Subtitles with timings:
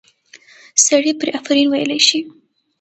[0.85, 2.19] سړی پرې آفرین ویلی شي.